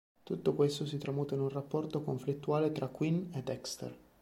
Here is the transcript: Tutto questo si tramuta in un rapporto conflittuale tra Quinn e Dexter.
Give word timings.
Tutto 0.23 0.55
questo 0.55 0.87
si 0.87 0.97
tramuta 0.97 1.35
in 1.35 1.41
un 1.41 1.49
rapporto 1.49 2.01
conflittuale 2.01 2.71
tra 2.71 2.87
Quinn 2.87 3.25
e 3.35 3.43
Dexter. 3.43 3.95